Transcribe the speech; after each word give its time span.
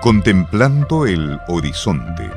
Contemplando 0.00 1.06
el 1.06 1.40
horizonte. 1.48 2.30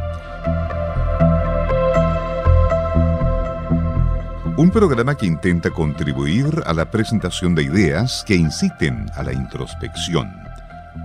Un 4.58 4.72
programa 4.72 5.16
que 5.16 5.28
intenta 5.28 5.70
contribuir 5.70 6.64
a 6.66 6.74
la 6.74 6.90
presentación 6.90 7.54
de 7.54 7.62
ideas 7.64 8.24
que 8.26 8.36
inciten 8.36 9.06
a 9.14 9.22
la 9.22 9.32
introspección. 9.32 10.34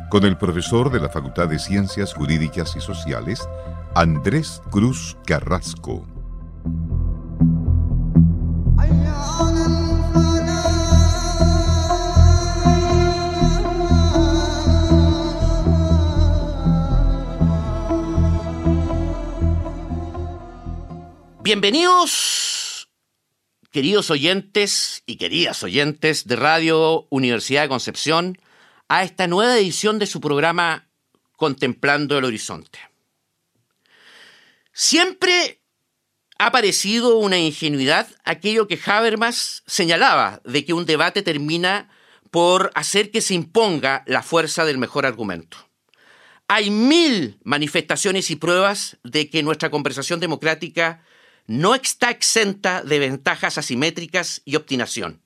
Con 0.08 0.24
el 0.24 0.38
profesor 0.38 0.90
de 0.90 1.00
la 1.00 1.10
Facultad 1.10 1.48
de 1.48 1.58
Ciencias 1.58 2.14
Jurídicas 2.14 2.74
y 2.74 2.80
Sociales, 2.80 3.46
Andrés 3.94 4.62
Cruz 4.70 5.18
Carrasco. 5.26 6.15
Bienvenidos, 21.46 22.88
queridos 23.70 24.10
oyentes 24.10 25.04
y 25.06 25.14
queridas 25.14 25.62
oyentes 25.62 26.26
de 26.26 26.34
Radio 26.34 27.06
Universidad 27.08 27.62
de 27.62 27.68
Concepción, 27.68 28.36
a 28.88 29.04
esta 29.04 29.28
nueva 29.28 29.56
edición 29.56 30.00
de 30.00 30.06
su 30.06 30.20
programa 30.20 30.88
Contemplando 31.36 32.18
el 32.18 32.24
Horizonte. 32.24 32.80
Siempre 34.72 35.62
ha 36.40 36.50
parecido 36.50 37.16
una 37.16 37.38
ingenuidad 37.38 38.08
aquello 38.24 38.66
que 38.66 38.80
Habermas 38.84 39.62
señalaba 39.68 40.40
de 40.44 40.64
que 40.64 40.72
un 40.72 40.84
debate 40.84 41.22
termina 41.22 41.90
por 42.32 42.72
hacer 42.74 43.12
que 43.12 43.20
se 43.20 43.34
imponga 43.34 44.02
la 44.08 44.24
fuerza 44.24 44.64
del 44.64 44.78
mejor 44.78 45.06
argumento. 45.06 45.58
Hay 46.48 46.70
mil 46.70 47.38
manifestaciones 47.44 48.32
y 48.32 48.34
pruebas 48.34 48.96
de 49.04 49.30
que 49.30 49.44
nuestra 49.44 49.70
conversación 49.70 50.18
democrática 50.18 51.04
no 51.46 51.74
está 51.74 52.10
exenta 52.10 52.82
de 52.82 52.98
ventajas 52.98 53.58
asimétricas 53.58 54.42
y 54.44 54.56
obstinación. 54.56 55.20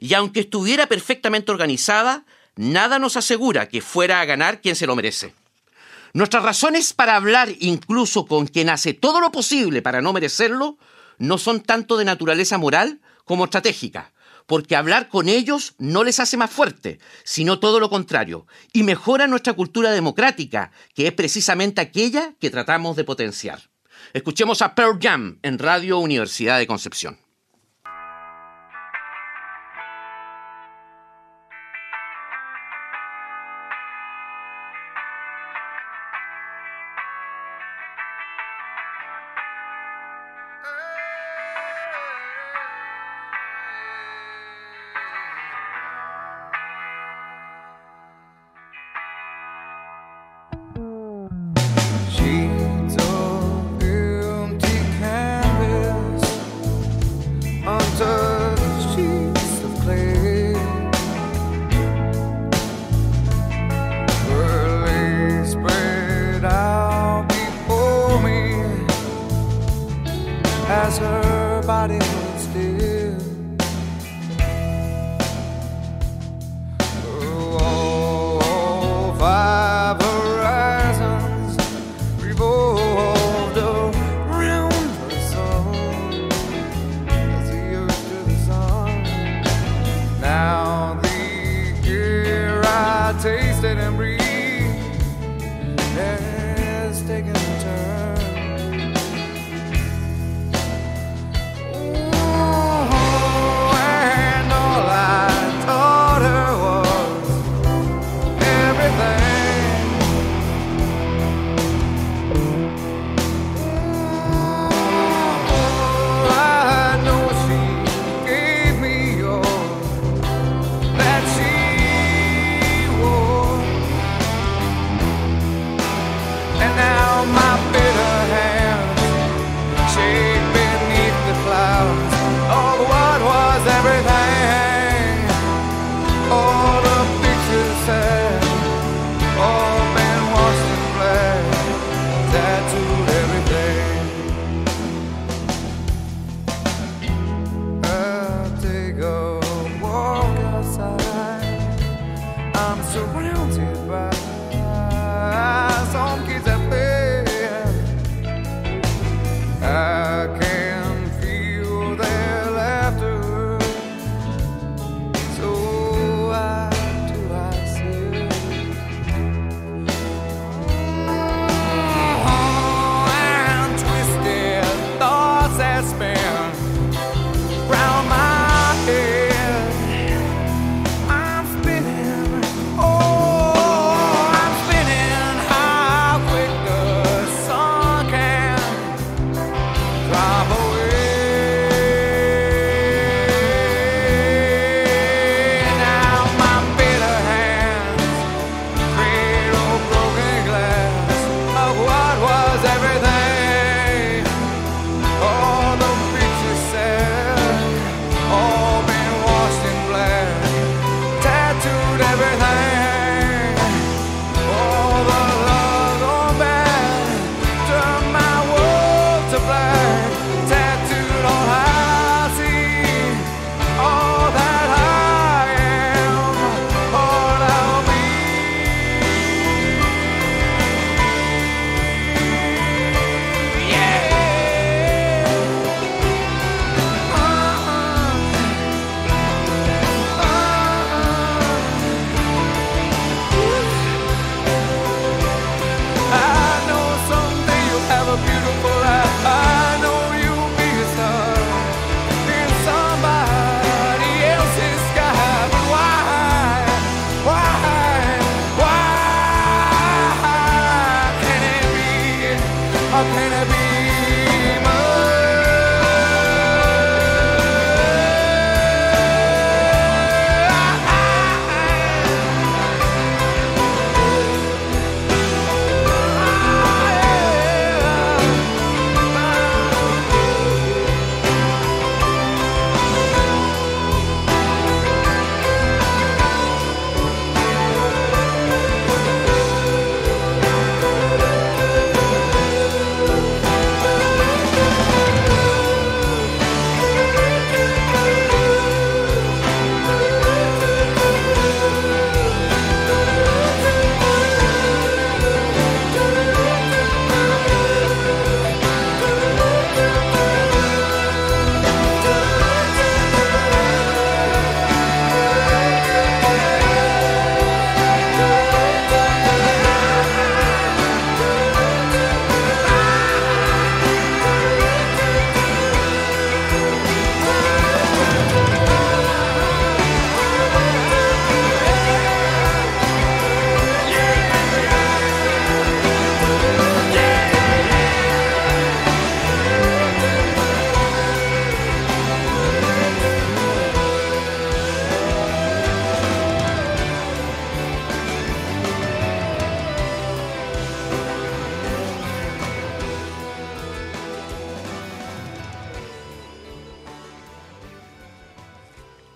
Y 0.00 0.14
aunque 0.14 0.40
estuviera 0.40 0.86
perfectamente 0.86 1.52
organizada, 1.52 2.24
nada 2.56 2.98
nos 2.98 3.16
asegura 3.16 3.68
que 3.68 3.80
fuera 3.80 4.20
a 4.20 4.24
ganar 4.24 4.60
quien 4.60 4.76
se 4.76 4.86
lo 4.86 4.96
merece. 4.96 5.34
Nuestras 6.14 6.42
razones 6.42 6.92
para 6.92 7.16
hablar 7.16 7.48
incluso 7.60 8.26
con 8.26 8.46
quien 8.46 8.68
hace 8.68 8.92
todo 8.92 9.20
lo 9.20 9.32
posible 9.32 9.80
para 9.80 10.02
no 10.02 10.12
merecerlo 10.12 10.76
no 11.18 11.38
son 11.38 11.62
tanto 11.62 11.96
de 11.96 12.04
naturaleza 12.04 12.58
moral 12.58 13.00
como 13.24 13.44
estratégica, 13.44 14.12
porque 14.46 14.76
hablar 14.76 15.08
con 15.08 15.28
ellos 15.28 15.74
no 15.78 16.04
les 16.04 16.20
hace 16.20 16.36
más 16.36 16.50
fuerte, 16.50 16.98
sino 17.24 17.60
todo 17.60 17.80
lo 17.80 17.88
contrario, 17.88 18.46
y 18.72 18.82
mejora 18.82 19.26
nuestra 19.26 19.54
cultura 19.54 19.90
democrática, 19.92 20.72
que 20.94 21.06
es 21.06 21.12
precisamente 21.12 21.80
aquella 21.80 22.34
que 22.38 22.50
tratamos 22.50 22.96
de 22.96 23.04
potenciar. 23.04 23.71
Escuchemos 24.12 24.60
a 24.60 24.74
Pearl 24.74 24.98
Jam 25.00 25.38
en 25.42 25.58
Radio 25.58 25.98
Universidad 25.98 26.58
de 26.58 26.66
Concepción. 26.66 27.18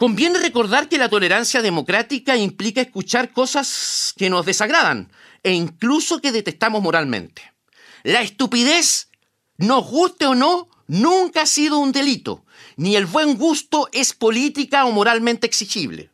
Conviene 0.06 0.38
recordar 0.38 0.88
que 0.88 0.98
la 0.98 1.08
tolerancia 1.08 1.62
democrática 1.62 2.36
implica 2.36 2.80
escuchar 2.80 3.32
cosas 3.32 4.14
que 4.16 4.30
nos 4.30 4.46
desagradan 4.46 5.10
e 5.42 5.52
incluso 5.52 6.20
que 6.20 6.30
detestamos 6.30 6.80
moralmente. 6.80 7.42
La 8.04 8.22
estupidez, 8.22 9.08
nos 9.56 9.84
guste 9.84 10.26
o 10.26 10.36
no, 10.36 10.68
nunca 10.86 11.42
ha 11.42 11.46
sido 11.46 11.78
un 11.78 11.90
delito, 11.90 12.44
ni 12.76 12.94
el 12.94 13.06
buen 13.06 13.36
gusto 13.36 13.88
es 13.90 14.12
política 14.12 14.84
o 14.84 14.92
moralmente 14.92 15.44
exigible. 15.44 16.12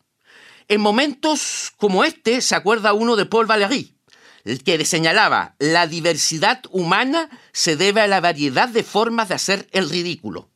En 0.68 0.80
momentos 0.80 1.70
como 1.76 2.02
este 2.02 2.40
se 2.40 2.54
acuerda 2.54 2.94
uno 2.94 3.14
de 3.14 3.26
Paul 3.26 3.44
Valéry, 3.44 3.94
el 4.46 4.64
que 4.64 4.82
señalaba 4.86 5.54
la 5.58 5.86
diversidad 5.86 6.62
humana 6.70 7.28
se 7.52 7.76
debe 7.76 8.00
a 8.00 8.06
la 8.06 8.22
variedad 8.22 8.70
de 8.70 8.84
formas 8.84 9.28
de 9.28 9.34
hacer 9.34 9.68
el 9.72 9.90
ridículo. 9.90 10.48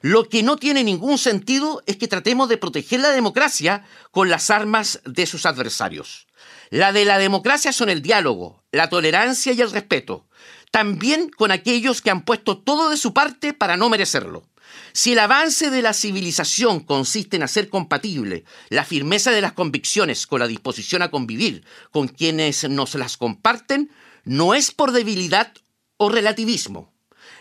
Lo 0.00 0.28
que 0.28 0.42
no 0.42 0.56
tiene 0.56 0.84
ningún 0.84 1.18
sentido 1.18 1.82
es 1.86 1.96
que 1.96 2.08
tratemos 2.08 2.48
de 2.48 2.56
proteger 2.56 3.00
la 3.00 3.10
democracia 3.10 3.84
con 4.10 4.30
las 4.30 4.50
armas 4.50 5.00
de 5.04 5.26
sus 5.26 5.46
adversarios. 5.46 6.26
La 6.70 6.92
de 6.92 7.04
la 7.04 7.18
democracia 7.18 7.72
son 7.72 7.88
el 7.88 8.02
diálogo, 8.02 8.62
la 8.72 8.88
tolerancia 8.88 9.52
y 9.52 9.60
el 9.60 9.70
respeto, 9.70 10.26
también 10.70 11.30
con 11.30 11.50
aquellos 11.50 12.02
que 12.02 12.10
han 12.10 12.24
puesto 12.24 12.58
todo 12.58 12.90
de 12.90 12.96
su 12.96 13.12
parte 13.12 13.54
para 13.54 13.76
no 13.76 13.88
merecerlo. 13.88 14.48
Si 14.92 15.12
el 15.12 15.18
avance 15.18 15.70
de 15.70 15.82
la 15.82 15.92
civilización 15.92 16.80
consiste 16.80 17.36
en 17.36 17.42
hacer 17.42 17.68
compatible 17.68 18.44
la 18.68 18.84
firmeza 18.84 19.30
de 19.30 19.40
las 19.40 19.52
convicciones 19.52 20.26
con 20.26 20.40
la 20.40 20.46
disposición 20.46 21.02
a 21.02 21.10
convivir 21.10 21.64
con 21.90 22.08
quienes 22.08 22.68
nos 22.68 22.94
las 22.94 23.16
comparten, 23.16 23.90
no 24.24 24.54
es 24.54 24.70
por 24.70 24.92
debilidad 24.92 25.52
o 25.96 26.10
relativismo. 26.10 26.92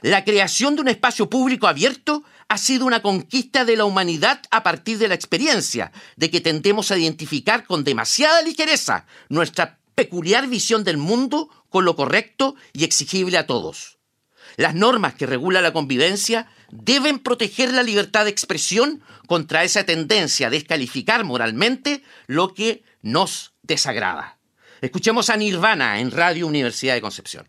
La 0.02 0.24
creación 0.24 0.76
de 0.76 0.82
un 0.82 0.88
espacio 0.88 1.30
público 1.30 1.68
abierto 1.68 2.24
ha 2.50 2.58
sido 2.58 2.86
una 2.86 3.02
conquista 3.02 3.66
de 3.66 3.76
la 3.76 3.86
humanidad 3.86 4.42
a 4.52 4.64
partir 4.64 4.98
de 4.98 5.08
la 5.08 5.16
experiencia 5.16 5.92
de 6.16 6.32
que 6.32 6.42
tendemos 6.42 6.92
a 6.92 6.98
identificar 6.98 7.66
con 7.66 7.84
demasiada 7.84 8.42
ligereza 8.42 9.06
nuestra 9.30 9.80
peculiar 9.96 10.48
visión 10.48 10.84
del 10.84 10.98
mundo 10.98 11.50
con 11.70 11.84
lo 11.84 11.96
correcto 11.96 12.56
y 12.74 12.84
exigible 12.84 13.38
a 13.38 13.48
todos. 13.48 13.98
Las 14.56 14.76
normas 14.76 15.14
que 15.14 15.26
regulan 15.26 15.64
la 15.64 15.74
convivencia 15.74 16.48
deben 16.72 17.20
proteger 17.20 17.74
la 17.74 17.84
libertad 17.84 18.26
de 18.26 18.32
expresión 18.32 19.02
contra 19.28 19.64
esa 19.64 19.86
tendencia 19.86 20.48
a 20.48 20.50
descalificar 20.50 21.24
moralmente 21.24 22.04
lo 22.28 22.54
que 22.54 22.84
nos 23.02 23.54
desagrada. 23.62 24.40
Escuchemos 24.82 25.30
a 25.30 25.38
Nirvana 25.38 26.00
en 26.00 26.12
Radio 26.12 26.48
Universidad 26.48 26.94
de 26.94 27.02
Concepción. 27.02 27.48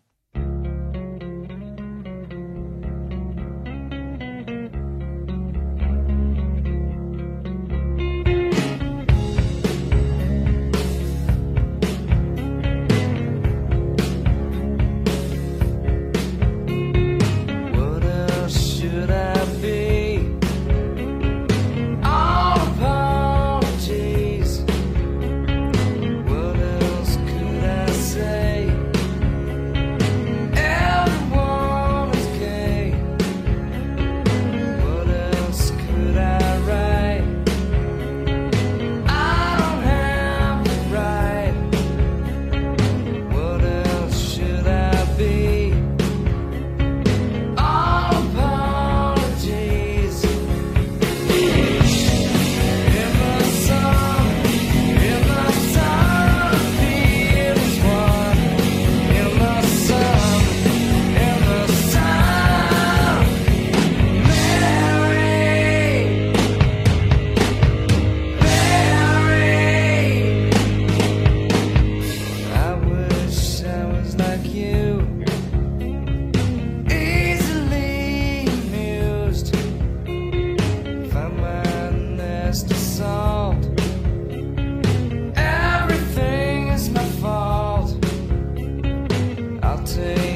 melting 89.97 90.28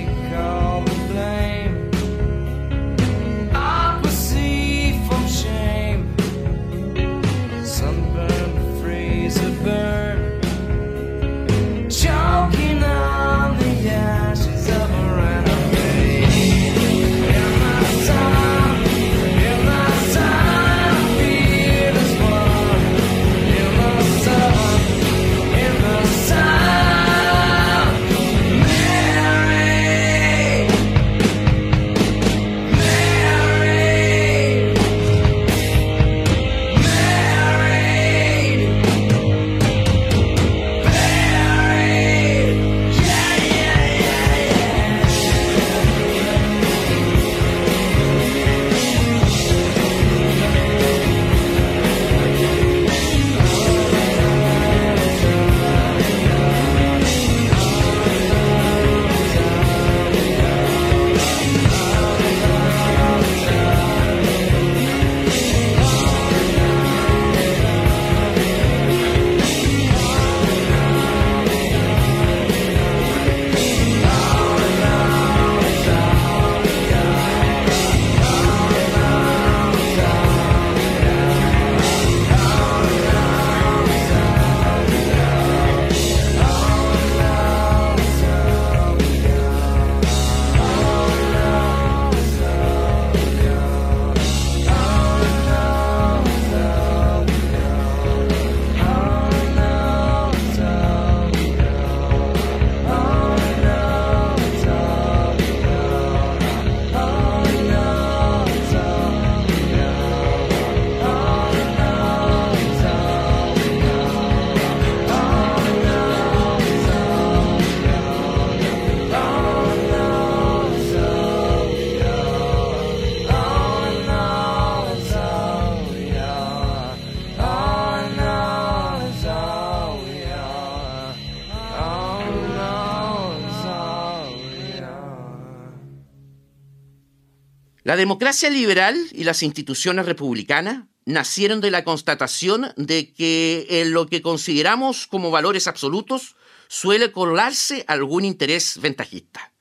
La 137.92 137.96
democracia 137.96 138.48
liberal 138.48 138.96
y 139.12 139.24
las 139.24 139.42
instituciones 139.42 140.06
republicanas 140.06 140.84
nacieron 141.04 141.60
de 141.60 141.70
la 141.70 141.84
constatación 141.84 142.72
de 142.78 143.12
que 143.12 143.66
en 143.68 143.92
lo 143.92 144.06
que 144.06 144.22
consideramos 144.22 145.06
como 145.06 145.30
valores 145.30 145.66
absolutos 145.66 146.36
suele 146.68 147.12
colarse 147.12 147.84
algún 147.88 148.24
interés 148.24 148.80
ventajista, 148.80 149.52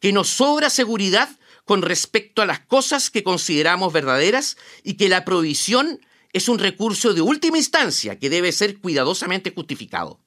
que 0.00 0.12
nos 0.12 0.26
sobra 0.30 0.68
seguridad 0.68 1.28
con 1.64 1.80
respecto 1.80 2.42
a 2.42 2.46
las 2.46 2.58
cosas 2.58 3.08
que 3.08 3.22
consideramos 3.22 3.92
verdaderas 3.92 4.56
y 4.82 4.94
que 4.94 5.08
la 5.08 5.24
provisión 5.24 6.00
es 6.32 6.48
un 6.48 6.58
recurso 6.58 7.14
de 7.14 7.20
última 7.20 7.56
instancia 7.56 8.18
que 8.18 8.30
debe 8.30 8.50
ser 8.50 8.80
cuidadosamente 8.80 9.52
justificado. 9.54 10.18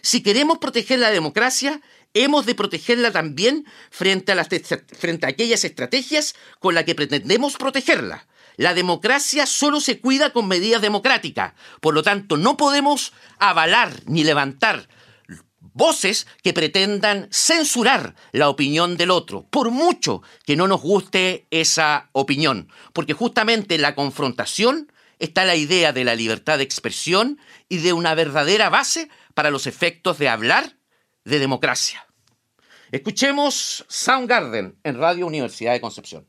Si 0.00 0.22
queremos 0.22 0.56
proteger 0.56 0.98
la 0.98 1.10
democracia, 1.10 1.82
hemos 2.14 2.46
de 2.46 2.54
protegerla 2.54 3.10
también 3.10 3.66
frente 3.90 4.32
a, 4.32 4.34
las, 4.34 4.48
aquellas 5.22 5.64
estrategias 5.64 6.34
con 6.58 6.74
las 6.74 6.84
que 6.84 6.94
pretendemos 6.94 7.56
protegerla. 7.56 8.26
La 8.56 8.74
democracia 8.74 9.46
solo 9.46 9.80
se 9.80 10.00
cuida 10.00 10.32
con 10.32 10.46
medidas 10.46 10.82
democráticas. 10.82 11.54
Por 11.80 11.94
lo 11.94 12.02
tanto, 12.02 12.36
no 12.36 12.56
podemos 12.56 13.12
avalar 13.38 13.92
ni 14.06 14.24
levantar 14.24 14.88
voces 15.74 16.26
que 16.42 16.52
pretendan 16.52 17.28
censurar 17.30 18.14
la 18.32 18.50
opinión 18.50 18.96
del 18.96 19.10
otro, 19.10 19.46
por 19.48 19.70
mucho 19.70 20.22
que 20.44 20.56
no 20.56 20.68
nos 20.68 20.82
guste 20.82 21.46
esa 21.50 22.10
opinión. 22.12 22.68
Porque 22.92 23.14
justamente 23.14 23.76
en 23.76 23.82
la 23.82 23.94
confrontación 23.94 24.92
está 25.18 25.44
la 25.44 25.56
idea 25.56 25.92
de 25.92 26.04
la 26.04 26.14
libertad 26.14 26.58
de 26.58 26.64
expresión 26.64 27.38
y 27.68 27.78
de 27.78 27.92
una 27.92 28.14
verdadera 28.14 28.68
base 28.68 29.08
para 29.34 29.50
los 29.50 29.66
efectos 29.66 30.18
de 30.18 30.28
hablar 30.28 30.76
de 31.24 31.38
democracia. 31.38 32.06
Escuchemos 32.90 33.84
Soundgarden 33.88 34.78
en 34.82 34.98
Radio 34.98 35.26
Universidad 35.26 35.72
de 35.72 35.80
Concepción. 35.80 36.26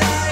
inside. 0.00 0.31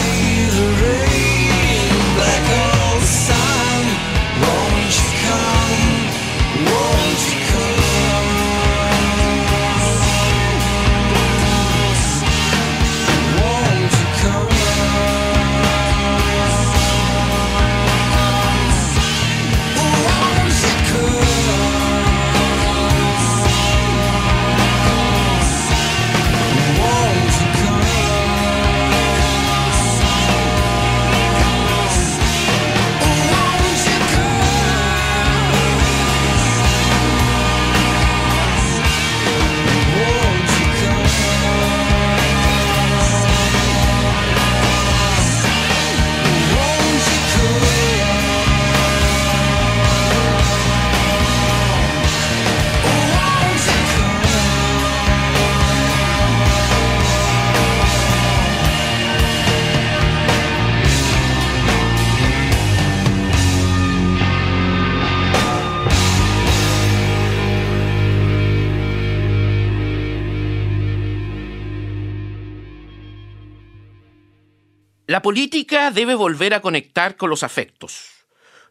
La 75.07 75.23
política 75.23 75.89
debe 75.89 76.13
volver 76.13 76.53
a 76.53 76.61
conectar 76.61 77.17
con 77.17 77.31
los 77.31 77.41
afectos, 77.41 78.05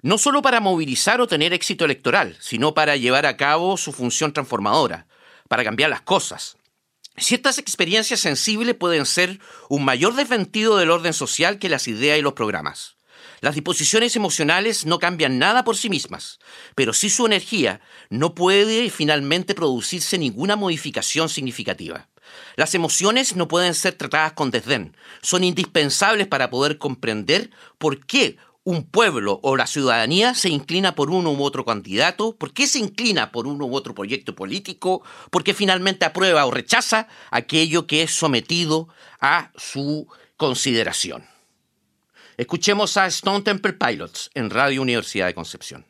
no 0.00 0.16
solo 0.16 0.42
para 0.42 0.60
movilizar 0.60 1.20
o 1.20 1.26
tener 1.26 1.52
éxito 1.52 1.84
electoral, 1.84 2.36
sino 2.40 2.72
para 2.72 2.96
llevar 2.96 3.26
a 3.26 3.36
cabo 3.36 3.76
su 3.76 3.92
función 3.92 4.32
transformadora, 4.32 5.08
para 5.48 5.64
cambiar 5.64 5.90
las 5.90 6.02
cosas. 6.02 6.56
Ciertas 7.16 7.58
experiencias 7.58 8.20
sensibles 8.20 8.76
pueden 8.76 9.06
ser 9.06 9.40
un 9.68 9.84
mayor 9.84 10.14
desventido 10.14 10.76
del 10.76 10.92
orden 10.92 11.12
social 11.12 11.58
que 11.58 11.68
las 11.68 11.88
ideas 11.88 12.18
y 12.18 12.22
los 12.22 12.34
programas. 12.34 12.96
Las 13.40 13.56
disposiciones 13.56 14.14
emocionales 14.14 14.86
no 14.86 15.00
cambian 15.00 15.38
nada 15.38 15.64
por 15.64 15.76
sí 15.76 15.90
mismas, 15.90 16.38
pero 16.76 16.92
sí 16.92 17.10
su 17.10 17.26
energía 17.26 17.80
no 18.08 18.36
puede 18.36 18.88
finalmente 18.88 19.54
producirse 19.54 20.16
ninguna 20.16 20.54
modificación 20.54 21.28
significativa. 21.28 22.08
Las 22.56 22.74
emociones 22.74 23.36
no 23.36 23.48
pueden 23.48 23.74
ser 23.74 23.94
tratadas 23.94 24.32
con 24.32 24.50
desdén, 24.50 24.96
son 25.22 25.44
indispensables 25.44 26.26
para 26.26 26.50
poder 26.50 26.78
comprender 26.78 27.50
por 27.78 28.04
qué 28.06 28.36
un 28.64 28.84
pueblo 28.84 29.40
o 29.42 29.56
la 29.56 29.66
ciudadanía 29.66 30.34
se 30.34 30.48
inclina 30.48 30.94
por 30.94 31.10
uno 31.10 31.32
u 31.32 31.42
otro 31.42 31.64
candidato, 31.64 32.36
por 32.36 32.52
qué 32.52 32.66
se 32.66 32.78
inclina 32.78 33.32
por 33.32 33.46
uno 33.46 33.64
u 33.66 33.74
otro 33.74 33.94
proyecto 33.94 34.34
político, 34.34 35.02
por 35.30 35.44
qué 35.44 35.54
finalmente 35.54 36.04
aprueba 36.04 36.44
o 36.44 36.50
rechaza 36.50 37.08
aquello 37.30 37.86
que 37.86 38.02
es 38.02 38.12
sometido 38.12 38.88
a 39.20 39.50
su 39.56 40.06
consideración. 40.36 41.26
Escuchemos 42.36 42.96
a 42.96 43.06
Stone 43.06 43.42
Temple 43.42 43.74
Pilots 43.74 44.30
en 44.34 44.50
Radio 44.50 44.82
Universidad 44.82 45.26
de 45.26 45.34
Concepción. 45.34 45.84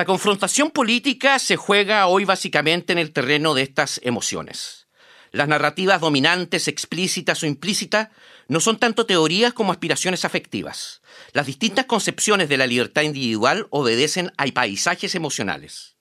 La 0.00 0.06
confrontación 0.06 0.70
política 0.70 1.38
se 1.38 1.56
juega 1.56 2.06
hoy 2.06 2.24
básicamente 2.24 2.94
en 2.94 2.98
el 2.98 3.12
terreno 3.12 3.52
de 3.52 3.60
estas 3.60 4.00
emociones. 4.02 4.86
Las 5.30 5.46
narrativas 5.46 6.00
dominantes, 6.00 6.68
explícitas 6.68 7.42
o 7.42 7.46
implícitas, 7.46 8.08
no 8.48 8.60
son 8.60 8.78
tanto 8.78 9.04
teorías 9.04 9.52
como 9.52 9.72
aspiraciones 9.72 10.24
afectivas. 10.24 11.02
Las 11.34 11.44
distintas 11.44 11.84
concepciones 11.84 12.48
de 12.48 12.56
la 12.56 12.66
libertad 12.66 13.02
individual 13.02 13.66
obedecen 13.68 14.32
a 14.38 14.46
paisajes 14.46 15.14
emocionales. 15.14 15.96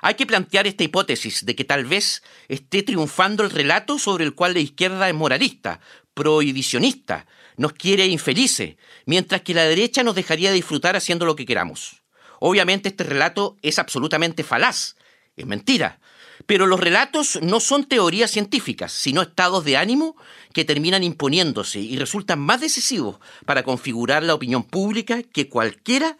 Hay 0.00 0.14
que 0.14 0.26
plantear 0.26 0.66
esta 0.66 0.82
hipótesis 0.82 1.46
de 1.46 1.54
que 1.54 1.62
tal 1.62 1.84
vez 1.84 2.24
esté 2.48 2.82
triunfando 2.82 3.44
el 3.44 3.50
relato 3.50 4.00
sobre 4.00 4.24
el 4.24 4.34
cual 4.34 4.54
la 4.54 4.58
izquierda 4.58 5.08
es 5.08 5.14
moralista, 5.14 5.78
prohibicionista, 6.14 7.28
nos 7.56 7.74
quiere 7.74 8.06
infelices, 8.08 8.74
mientras 9.04 9.42
que 9.42 9.54
la 9.54 9.62
derecha 9.66 10.02
nos 10.02 10.16
dejaría 10.16 10.50
disfrutar 10.50 10.96
haciendo 10.96 11.26
lo 11.26 11.36
que 11.36 11.46
queramos. 11.46 12.02
Obviamente 12.40 12.88
este 12.88 13.04
relato 13.04 13.56
es 13.62 13.78
absolutamente 13.78 14.44
falaz, 14.44 14.96
es 15.36 15.46
mentira. 15.46 16.00
Pero 16.44 16.66
los 16.66 16.78
relatos 16.78 17.38
no 17.42 17.60
son 17.60 17.84
teorías 17.84 18.30
científicas, 18.30 18.92
sino 18.92 19.22
estados 19.22 19.64
de 19.64 19.76
ánimo 19.76 20.16
que 20.52 20.64
terminan 20.64 21.02
imponiéndose 21.02 21.80
y 21.80 21.96
resultan 21.96 22.38
más 22.38 22.60
decisivos 22.60 23.18
para 23.46 23.62
configurar 23.62 24.22
la 24.22 24.34
opinión 24.34 24.62
pública 24.62 25.22
que 25.22 25.48
cualquiera 25.48 26.18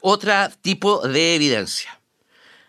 otro 0.00 0.32
tipo 0.62 1.06
de 1.06 1.34
evidencia. 1.34 2.00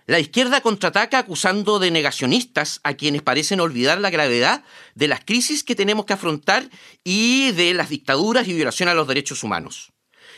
La 0.05 0.19
izquierda 0.19 0.59
contraataca 0.59 1.17
acusando 1.17 1.79
de 1.79 1.89
negacionistas 1.89 2.81
a 2.83 2.95
quienes 2.95 3.21
parecen 3.21 3.61
olvidar 3.61 4.01
la 4.01 4.09
gravedad 4.09 4.65
de 4.95 5.07
las 5.07 5.23
crisis 5.23 5.63
que 5.63 5.75
tenemos 5.75 6.05
que 6.05 6.13
afrontar 6.13 6.69
y 7.05 7.51
de 7.53 7.73
las 7.73 7.87
dictaduras 7.87 8.47
y 8.49 8.53
violación 8.53 8.89
a 8.89 8.93
los 8.93 9.07
derechos 9.07 9.43
humanos. 9.43 9.92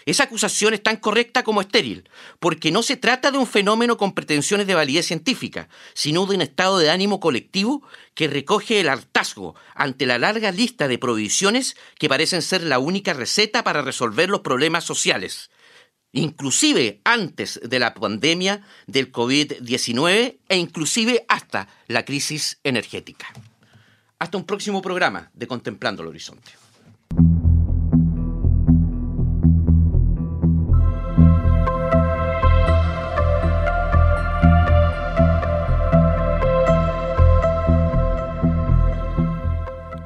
Esa 0.06 0.26
acusación 0.26 0.76
es 0.76 0.84
tan 0.84 0.98
correcta 0.98 1.44
como 1.44 1.62
estéril, 1.62 2.08
porque 2.40 2.72
no 2.72 2.84
se 2.84 2.96
trata 2.96 3.32
de 3.32 3.40
un 3.40 3.48
fenómeno 3.48 3.98
con 3.98 4.14
pretensiones 4.14 4.68
de 4.68 4.76
validez 4.76 5.08
científica, 5.08 5.68
sino 5.96 6.28
de 6.28 6.36
un 6.36 6.42
estado 6.44 6.78
de 6.78 6.92
ánimo 6.92 7.20
colectivo 7.20 7.82
que 8.14 8.28
recoge 8.28 8.80
el 8.80 8.90
hartazgo 8.90 9.56
ante 9.74 10.06
la 10.06 10.20
larga 10.20 10.52
lista 10.52 10.88
de 10.88 11.00
prohibiciones 11.00 11.76
que 11.98 12.08
parecen 12.08 12.44
ser 12.44 12.62
la 12.62 12.78
única 12.78 13.14
receta 13.14 13.64
para 13.64 13.82
resolver 13.82 14.30
los 14.30 14.42
problemas 14.42 14.84
sociales, 14.84 15.50
inclusive 16.12 17.02
antes 17.04 17.60
de 17.64 17.80
la 17.80 17.96
pandemia 17.96 18.62
del 18.86 19.12
COVID-19 19.12 20.38
e 20.48 20.58
inclusive 20.58 21.26
hasta 21.28 21.68
la 21.88 22.06
crisis 22.06 22.60
energética. 22.64 23.34
Hasta 24.20 24.38
un 24.38 24.46
próximo 24.46 24.84
programa 24.84 25.32
de 25.34 25.48
Contemplando 25.48 26.04
el 26.04 26.10
Horizonte. 26.10 26.65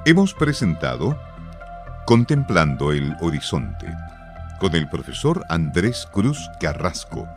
Hemos 0.09 0.33
presentado 0.33 1.19
Contemplando 2.07 2.91
el 2.93 3.15
Horizonte 3.21 3.95
con 4.59 4.73
el 4.73 4.89
profesor 4.89 5.45
Andrés 5.49 6.07
Cruz 6.11 6.49
Carrasco 6.59 7.29